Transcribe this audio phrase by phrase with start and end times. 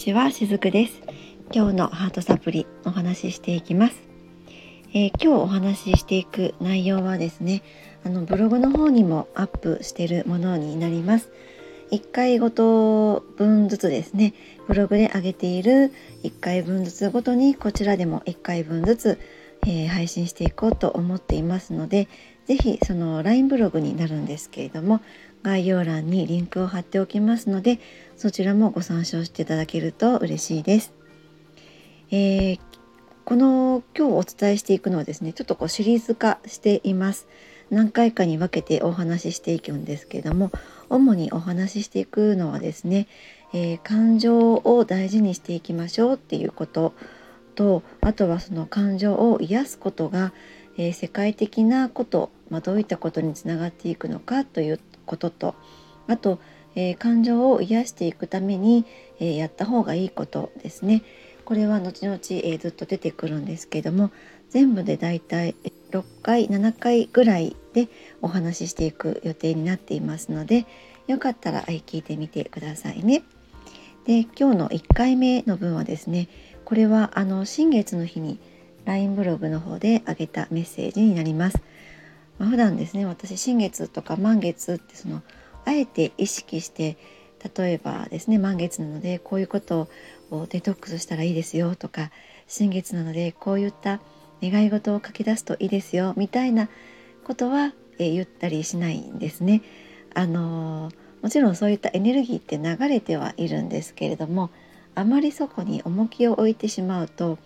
[0.00, 1.02] ちは、しずくです。
[1.52, 3.96] 今日のハートサプリお話ししていきます。
[4.94, 7.62] えー、今日お話ししていく内容はですね、
[8.02, 11.28] あのブログの方にもアップしているものになります。
[11.90, 14.32] 1回ごと分ずつですね、
[14.66, 15.92] ブログで上げている
[16.22, 19.18] 1回分ずつごとにこちらでも1回分ずつ、
[19.66, 22.08] えー、配信していこうと思っていますので、
[22.46, 25.00] 是非その LINE ブログになるんですけれども、
[25.42, 27.78] 概要欄にリンクを貼っておきますので
[28.16, 30.92] そちらもご参照していただけると嬉しいです。
[32.10, 32.60] えー、
[33.24, 37.28] この今日お伝えしていくのはですねちょっとこうシリーズ化しています。
[37.70, 40.50] 何回かに分けてお話ししていくんですけれども
[40.88, 43.06] 主にお話ししていくのはですね、
[43.54, 46.94] えー、感情を大事にしていきましょうっていうこと
[47.54, 50.32] とあとはその感情を癒すことが、
[50.80, 55.54] えー、世界的なこと、まあ、どういったことにつながっていくのかということと
[56.06, 56.40] あと、
[56.74, 58.86] えー、感情を癒していくために、
[59.18, 61.02] えー、やった方がいいことですね
[61.44, 64.10] これは後々、えー、ずっと出てくるんですけども
[64.48, 65.54] 全部でだいたい
[65.90, 67.88] 6回7回ぐらいで
[68.22, 70.64] お話ししていく予定になっていますので
[71.08, 73.22] よかったら聞いてみてくださいね。
[74.06, 76.28] で今日の1回目の分はですね
[76.64, 78.38] これはあの新月の日に
[78.84, 81.58] LINE ブログの方で上げたメッセージになります。
[82.38, 85.22] まあ、普段ですね私新月とか満月ってその
[85.66, 86.96] あえて意識して
[87.56, 89.88] 例えばですね満月なのでこういうこと
[90.30, 92.10] をデトックスしたらいいですよとか
[92.46, 94.00] 新月なのでこういった
[94.42, 96.68] 願い事を書き出すといいですよみたいな
[97.24, 99.62] ことは、え言ったりしないんですね。
[100.14, 100.90] あの
[101.22, 104.50] もちろんそういったエネルギーって流れてはいるんですけれども
[104.94, 107.38] あまりそこに重きを置いてしまうと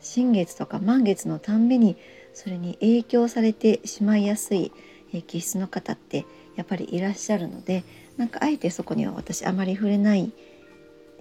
[0.00, 1.96] 新月とか満月のたんびに
[2.32, 4.72] それに影響されてしまいやすい
[5.26, 6.24] 気質の方って
[6.56, 7.84] やっぱりいらっしゃるので
[8.16, 10.32] なんかあえてそこには私あまり触れない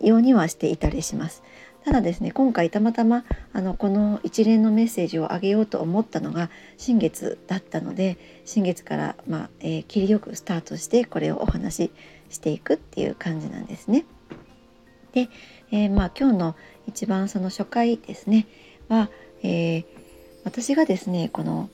[0.02, 1.44] ようにはしていたりします。
[1.84, 11.92] ただですね今回たまたまあのこの一連のメッセージをあげようと思ったのが新月だったので新月から、まあえー、切りよくスタートしてこれをお話し
[12.30, 14.06] していくっていう感じなんですね。
[15.14, 15.28] で、
[15.72, 16.56] えー、まあ今日の
[16.88, 18.48] 一番その初回ですね。
[18.90, 19.10] は、
[19.44, 19.86] えー、
[20.44, 21.70] 私がですねこの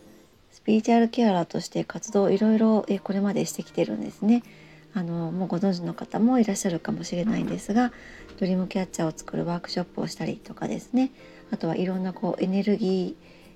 [0.51, 4.43] スピリチュアルケアラーとして活動をいろいろこれまでしてきてるんですね。
[4.93, 7.91] あのもうご存知の方もいらっしゃるかもしれないんですが
[8.39, 11.11] ドリームキャッチャーを作るワークショップをしたりとかですね。
[11.51, 13.15] あとはいろんなこうエネルギ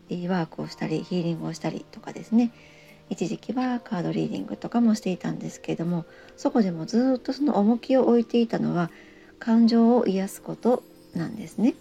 [0.10, 2.52] ーワークをしたりヒーリングをしたりとかですね。
[3.10, 6.06] 一時期はカードリーディングとかもしていたんですけれども
[6.38, 8.90] そこでもずっとその重きを置いていたのは
[9.38, 10.82] 感情を癒すこと
[11.14, 11.76] なんですね。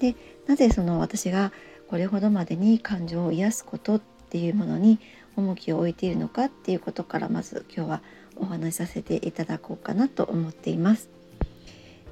[0.00, 0.14] で
[0.46, 1.52] なぜその私が
[1.88, 4.98] これほどまでに感情を癒すことっていうものに
[5.36, 8.02] 重きを置いているのかっていうことからまず今日は
[8.36, 11.08] お話しさせていただこうかなと思っています。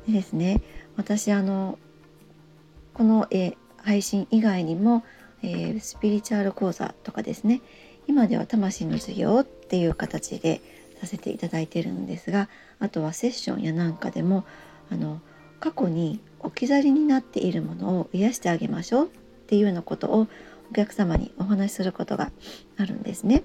[0.07, 0.61] でですね
[0.97, 1.79] 私あの
[2.95, 5.05] この、え配信以外にも、
[5.43, 7.61] えー、スピリチュアル講座とかですね
[8.07, 10.61] 今では魂の授業っていう形で
[11.01, 12.49] させていただいてるんですが
[12.79, 14.45] あとはセッションやなんかでも
[14.91, 15.21] あの
[15.59, 19.11] 過去に置き去りになっているものを癒してあげましょうっ
[19.47, 20.29] ていうようなことを
[20.71, 22.33] お客様にお話しすることが
[22.79, 23.43] あるんですね。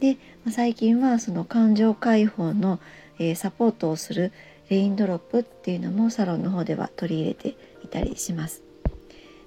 [0.00, 0.16] で
[0.50, 2.78] 最近はその感情解放の、
[3.18, 4.32] えー、サポートをする
[4.68, 8.62] レインドロップっていうのもサロンの方では取り入れていたりします。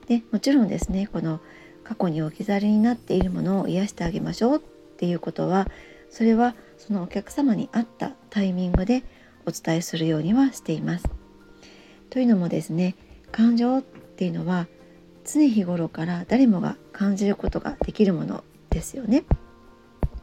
[0.07, 1.39] でもちろんですねこの
[1.83, 4.59] 過去に置き去りになっているものを癒してあげましょうっ
[4.97, 5.67] ていうことは
[6.09, 9.03] それはそのお客様に合ったタイミングで
[9.45, 11.20] お伝えするようにはしています。
[12.11, 12.95] というのもですね
[13.31, 14.67] 感情っていうのは
[15.25, 19.23] 常日頃から誰もが感じることができるものですよね。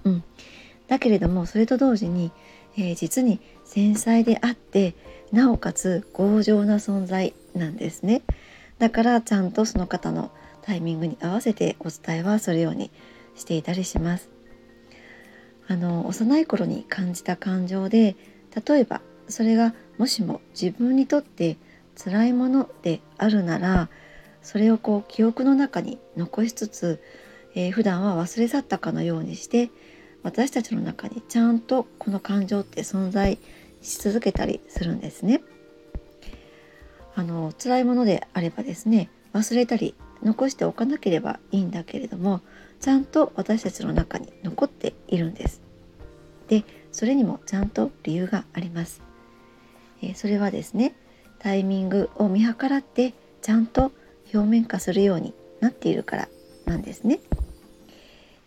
[0.05, 0.25] うん、
[0.87, 2.31] だけれどもそれと同時に、
[2.77, 4.95] えー、実に繊細であって
[5.33, 8.23] なおかつ強情な存在なんですね。
[8.79, 10.31] だからちゃんとその方の
[10.63, 12.91] タイミングに合わせてお伝えはするように
[13.35, 14.31] していたりします。
[15.69, 18.17] あの幼い頃に感じた感情で
[18.67, 21.59] 例えばそれがもしも自分にとって
[22.03, 23.89] 辛いものであるなら
[24.43, 27.03] それをこう記憶の中に残しつつ、
[27.55, 29.71] えー、普段は忘れ去ったかのようにして
[30.23, 33.39] 私たちの中にちゃんとこの感情って存在
[33.83, 35.43] し続けたりするんですね。
[37.15, 42.43] あの辛いものであればですね忘れたり残しておかなければいいんだけれども
[42.81, 45.61] ちゃんと私たちの中に残っているんです。
[46.49, 49.03] でそれにもちゃんと理由があります。
[50.01, 50.95] えー、それはですね
[51.39, 53.93] タイミングを見計らってちゃんと
[54.35, 56.29] 表面化するようになっているから
[56.67, 57.21] なんですね。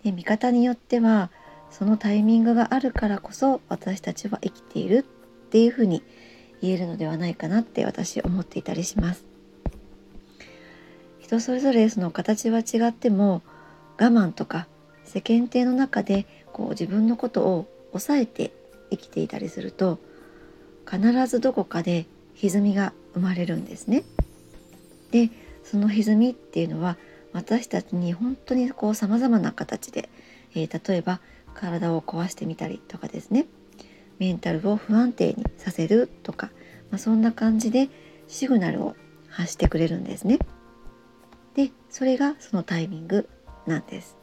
[0.03, 1.31] で見方によっては
[1.69, 5.05] そのタイミングがあるからこそ私たちは生きている
[5.47, 6.03] っていうふうに
[6.61, 9.25] 言えるのではないかなって私思っていたりします。
[11.19, 13.41] 人それぞれその形は違っても
[13.97, 14.67] 我慢とか
[15.05, 18.51] 世間体の中でこう自分のことを抑えて
[18.89, 19.99] 生きていたりすると
[20.89, 22.05] 必ずどこかで
[22.41, 24.03] 歪みが生まれるんですね。
[25.11, 25.29] で
[25.63, 26.97] その歪みっていうのは
[27.33, 30.09] 私たちに本当にこう様々な形で、
[30.55, 31.21] えー、例えば
[31.53, 33.45] 体を壊してみたりとかですね
[34.19, 36.49] メンタルを不安定にさせるとか、
[36.89, 37.89] まあ、そんな感じで
[38.27, 38.95] シグナルを
[39.29, 40.39] 発してくれるんですね。
[41.55, 43.27] でそれがそのタイミング
[43.65, 44.15] なんです。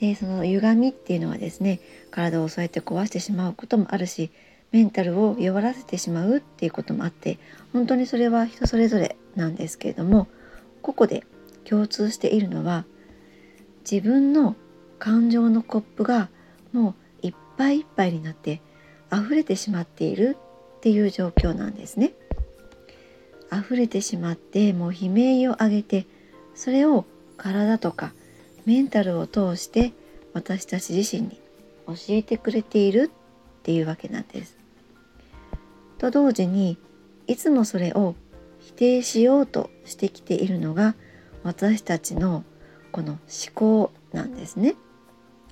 [0.00, 1.80] でその歪みっていうのはですね
[2.10, 4.30] 体をそうやって壊してしまうこともあるし
[4.72, 7.38] メンタルを弱らせてしまうっていうこともあって
[7.72, 10.26] 本当にそれは人それぞれなんですけれども
[10.80, 11.24] ここで
[11.64, 12.84] 共通しているのは
[13.88, 14.56] 自分の
[14.98, 16.28] 感情のコップが
[16.72, 18.60] もういっぱいいっぱいになって
[19.12, 20.36] 溢れてしまっている
[20.78, 22.14] っていう状況なんですね。
[23.52, 26.06] 溢れてしまってもう悲鳴を上げて
[26.54, 27.04] それを
[27.36, 28.14] 体とか
[28.64, 29.92] メンタルを通して
[30.32, 31.40] 私たち自身に
[31.86, 34.61] 教えてくれているっていうわけなんです。
[36.02, 36.78] と同時に
[37.28, 38.16] いつもそれを
[38.58, 40.96] 否定しようとしてきているのが
[41.44, 42.42] 私たちの
[42.90, 43.20] この思
[43.54, 44.74] 考なんですね。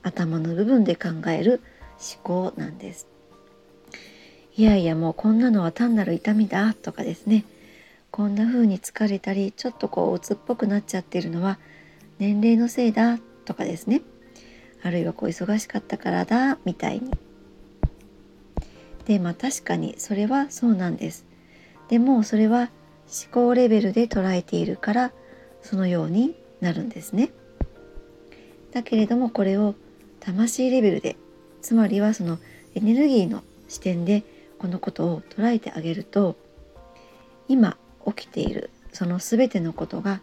[0.02, 1.60] 頭の部分で考える
[2.14, 3.06] 思考なんです。
[4.56, 7.44] いやいやもうこんなのは単なる痛みだとかですね
[8.10, 11.58] こんな風に疲れたりちょっとこう鬱っぽくなっちゃってるのは
[12.18, 14.02] 年齢のせいだとかですね
[14.82, 17.12] あるいはこう忙しかったからだみたいに
[19.06, 21.24] でまあ確かにそれはそうなんです
[21.88, 22.70] でもそれは
[23.10, 25.12] 思考レベルで捉えているから
[25.62, 27.30] そのようになるんですね
[28.72, 29.74] だけれどもこれを
[30.20, 31.16] 魂レベルで
[31.62, 32.38] つまりはその
[32.74, 34.22] エネルギーの視点で
[34.58, 36.36] このことを捉えてあげると
[37.48, 37.76] 今
[38.06, 40.20] 起きているその全てのことが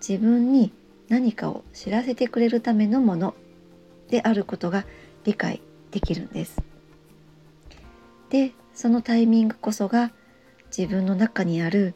[0.00, 0.72] 自分に
[1.08, 3.34] 何かを知らせてくれるためのもの
[4.08, 4.84] であることが
[5.24, 6.60] 理解できるんです。
[8.30, 10.12] でそのタイミングこそが
[10.76, 11.94] 自分の中にある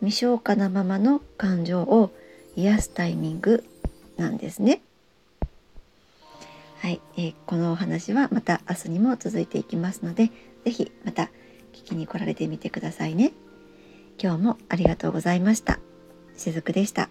[0.00, 2.10] 未消化なままの感情を
[2.56, 3.64] 癒すタイミング
[4.16, 4.80] なんですね。
[6.80, 10.30] はい、えー、このお話はまた明日にも続いていきますので
[10.66, 11.30] 是非また
[11.72, 13.32] 聞きに来られてみてくださいね。
[14.22, 15.80] 今日もありがとうございました。
[16.36, 17.08] しずくでした。